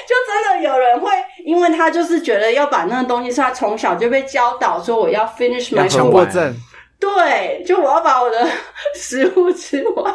[0.08, 1.08] 就真的有人会，
[1.44, 6.54] 因为他就是觉得要把那个东西，是他从小就被教导说我要 finish my 强迫症。
[6.98, 8.46] 对，就我要把我的
[8.94, 10.14] 食物吃完，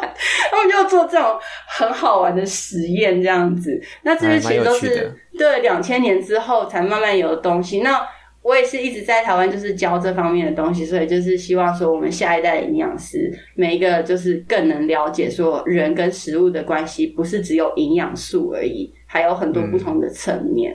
[0.50, 3.78] 他们就做这种很好玩的实验，这样子。
[4.00, 7.80] 那这些其实都是对两千年之后才慢慢有的东西。
[7.80, 8.00] 那
[8.40, 20.74] 我也是一直在台湾，就是教这方面的东西，所以就是希望说，我们下一代的营养师，每一个就是更能了解说，人跟食物的关系不是只有营养素而已，还有很多不同的层面。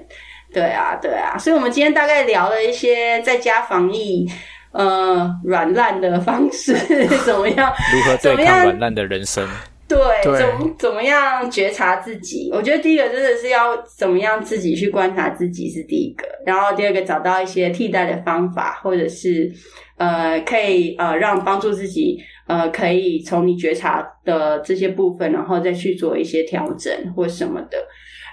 [0.53, 1.37] 对啊，对啊。
[1.37, 4.27] 所以我们今天大概聊了一些在家防疫。
[4.75, 6.73] 呃，软烂的方式
[7.23, 7.71] 怎么样？
[7.93, 9.47] 如何对抗软烂的人生？
[9.87, 12.49] 对，怎怎么样觉察自己？
[12.51, 19.51] 我觉得第一个真的是要怎么样自己去观察自己是第一个，然后第二个找到一些替代的方法，或者是
[19.97, 22.17] 呃，可以呃让帮助自己
[22.47, 27.77] 呃可以从你觉察的这些部分，然后再去做一些调整或什么的。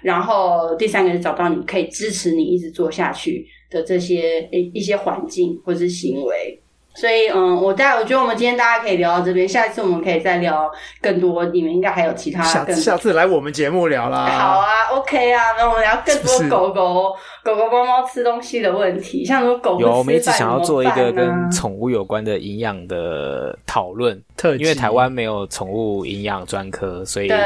[0.03, 3.47] 然后第三个是找到你可以支持你一直做下去。
[3.71, 6.60] 的这些一一些环境或是行为，
[6.95, 10.71] 所以，嗯，我大我觉得我们今天大家可以聊到这边，下一次我们可以再聊
[11.01, 11.45] 更多。
[11.47, 14.27] 你们应该还有其他下下次来我们节目聊啦。
[14.27, 27.39] 好啊，OK 啊，那我们聊更多狗狗、狗狗、猫猫吃东西的问题，像说狗有，我们一直想要做一个跟宠物有关的营养的讨论，特因为台湾没有宠物营养专科，所以对，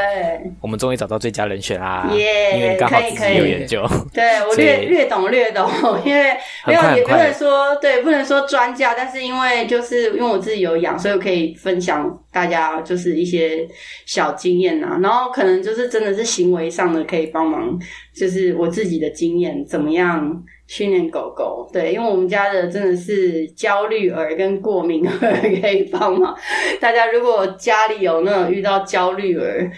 [0.59, 2.09] 我们终于找到最佳人选啦。
[2.13, 5.69] 耶，因为刚好自己有研究， 对我略略懂略懂，
[6.03, 6.35] 因为
[6.65, 13.67] 没有也不能说对，不能说专家，但是因为因为就是因为我自己有养，所以我可以分享大家就是一些
[14.05, 17.77] 小经验啊，然后可能就是真的是行为上的可以帮忙，
[18.15, 26.33] 就是我自己的经验怎么样训练狗狗，对，因为我们家的真的是焦虑儿跟过敏儿可以帮忙，
[26.79, 29.69] 大家如果家里有那种遇到焦虑儿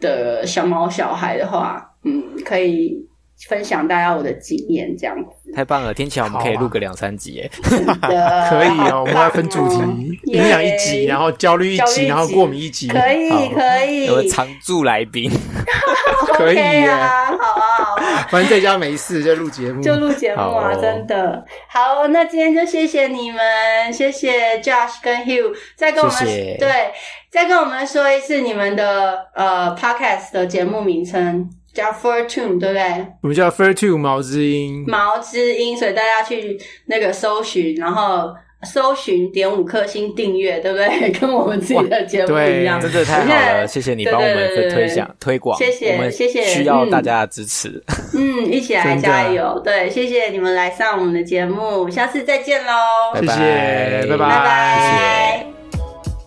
[0.00, 3.06] 的小猫小孩的话，嗯，可以。
[3.48, 5.92] 分享大家我的经验，这样子太棒了！
[5.92, 7.50] 听起来我们可以录个两三集，哎，
[8.48, 9.00] 可以哦。
[9.00, 14.06] 我们要分主题， 营养一集，然后焦虑一集，然后过敏一集，可以可以。
[14.06, 15.30] 有常驻来宾，
[16.36, 18.26] 可以啊，好啊好啊。
[18.30, 22.06] 反正在家没事就录节目，就录节目啊，真的好。
[22.08, 26.92] 那今天就谢谢你们，谢谢 Josh 跟 Hugh，再跟我们对，
[27.30, 31.50] 再跟我们说一次你们的呃 Podcast 的节目名称。
[31.74, 33.06] 叫 Fortune 对不对？
[33.20, 38.32] 我们叫 Fortune 毛之音，毛之音，所以大家去那个搜寻，然后
[38.64, 41.10] 搜寻点五颗星订阅，对不对？
[41.20, 43.66] 跟我们自己的节目一样，真的太好了！
[43.68, 47.82] 谢谢你帮我们推响推广，谢谢谢谢，需要大家的支持。
[48.14, 49.60] 嗯，一起来加油！
[49.64, 52.72] 对，谢谢你们来上我们的节目，下次再见喽！
[53.14, 55.63] 谢谢，拜拜，拜拜。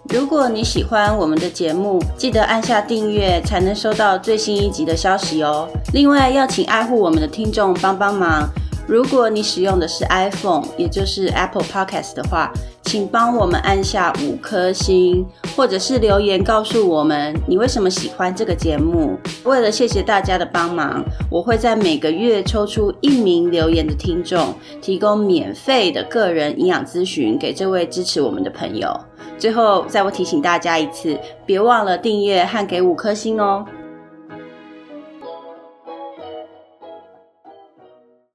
[0.09, 5.67] 如果你喜欢我们的节目，记得按下订阅，才能收到最新一集的消息哦。
[5.93, 8.49] 另外，要请爱护我们的听众帮帮忙。
[8.87, 15.25] 如果你使用的是 iPhone，也就是 Apple Podcast 的话，请帮我们按下五颗星，
[15.57, 19.17] 或者是留言告诉我们你为什么喜欢这个节目。
[19.43, 28.97] 为了谢谢大家的帮忙，我会在每个月抽出一名留言的听众，提供免费的个人营养咨询给这位支持我们的朋友。
[29.37, 33.65] 最后，再我提醒大家一次，别忘了订阅和给五颗星哦。